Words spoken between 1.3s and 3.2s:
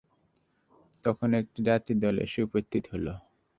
একটি যাত্রীদল এসে উপস্থিত হলো।